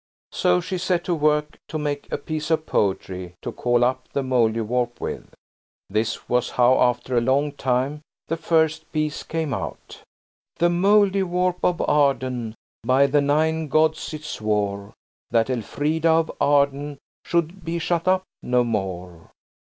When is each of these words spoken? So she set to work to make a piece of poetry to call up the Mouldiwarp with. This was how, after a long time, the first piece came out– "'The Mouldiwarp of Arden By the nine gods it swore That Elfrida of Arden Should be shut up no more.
So 0.31 0.61
she 0.61 0.79
set 0.79 1.03
to 1.03 1.13
work 1.13 1.59
to 1.67 1.77
make 1.77 2.11
a 2.11 2.17
piece 2.17 2.49
of 2.49 2.65
poetry 2.65 3.35
to 3.43 3.51
call 3.51 3.83
up 3.85 4.07
the 4.13 4.23
Mouldiwarp 4.23 4.99
with. 4.99 5.31
This 5.91 6.27
was 6.27 6.49
how, 6.49 6.79
after 6.81 7.15
a 7.15 7.21
long 7.21 7.51
time, 7.51 8.01
the 8.27 8.35
first 8.35 8.91
piece 8.91 9.21
came 9.21 9.53
out– 9.53 10.01
"'The 10.57 10.69
Mouldiwarp 10.69 11.57
of 11.63 11.87
Arden 11.87 12.55
By 12.83 13.05
the 13.05 13.21
nine 13.21 13.67
gods 13.67 14.11
it 14.11 14.23
swore 14.23 14.91
That 15.29 15.51
Elfrida 15.51 16.09
of 16.09 16.31
Arden 16.41 16.97
Should 17.23 17.63
be 17.63 17.77
shut 17.77 18.07
up 18.07 18.23
no 18.41 18.63
more. 18.63 19.29